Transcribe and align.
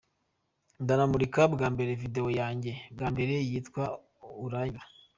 Ndanamurika 0.83 1.41
bwa 1.53 1.67
mbere 1.73 1.91
video 2.03 2.25
yanjye 2.39 2.71
bwa 2.93 3.07
mbere 3.13 3.33
yitwa 3.49 3.83
‘Uranyura’. 4.45 4.81